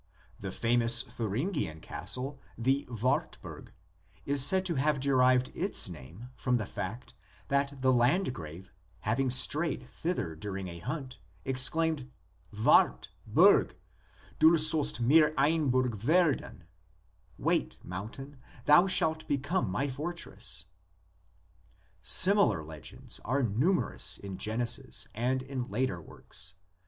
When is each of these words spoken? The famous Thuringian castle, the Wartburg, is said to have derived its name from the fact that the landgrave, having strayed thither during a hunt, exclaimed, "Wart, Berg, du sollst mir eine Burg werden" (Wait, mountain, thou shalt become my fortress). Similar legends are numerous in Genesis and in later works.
The 0.39 0.51
famous 0.51 1.03
Thuringian 1.03 1.79
castle, 1.79 2.39
the 2.57 2.87
Wartburg, 2.89 3.71
is 4.25 4.43
said 4.43 4.65
to 4.65 4.73
have 4.73 4.99
derived 4.99 5.51
its 5.53 5.89
name 5.89 6.29
from 6.35 6.57
the 6.57 6.65
fact 6.65 7.13
that 7.49 7.79
the 7.83 7.93
landgrave, 7.93 8.71
having 9.01 9.29
strayed 9.29 9.83
thither 9.87 10.33
during 10.35 10.67
a 10.69 10.79
hunt, 10.79 11.19
exclaimed, 11.45 12.09
"Wart, 12.51 13.09
Berg, 13.27 13.75
du 14.39 14.57
sollst 14.57 15.01
mir 15.01 15.35
eine 15.37 15.69
Burg 15.69 15.93
werden" 16.03 16.63
(Wait, 17.37 17.77
mountain, 17.83 18.37
thou 18.65 18.87
shalt 18.87 19.27
become 19.27 19.69
my 19.69 19.87
fortress). 19.87 20.65
Similar 22.01 22.63
legends 22.63 23.19
are 23.23 23.43
numerous 23.43 24.17
in 24.17 24.39
Genesis 24.39 25.07
and 25.13 25.43
in 25.43 25.69
later 25.69 26.01
works. 26.01 26.55